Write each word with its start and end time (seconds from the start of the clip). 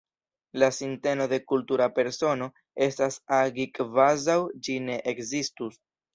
La 0.61 0.69
sinteno 0.77 1.27
de 1.33 1.37
kultura 1.51 1.87
persono 1.97 2.47
estas 2.87 3.19
agi 3.41 3.69
kvazaŭ 3.77 4.41
ĝi 4.67 4.81
ne 4.89 4.99
ekzistus. 5.15 5.81